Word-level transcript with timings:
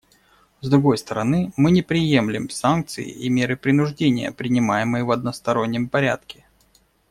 С 0.61 0.67
другой 0.67 0.97
стороны, 0.97 1.53
мы 1.57 1.69
не 1.69 1.83
приемлем 1.83 2.49
санкции 2.49 3.07
и 3.07 3.29
меры 3.29 3.55
принуждения, 3.55 4.31
принимаемые 4.31 5.03
в 5.03 5.11
одностороннем 5.11 5.89
порядке. 5.89 6.47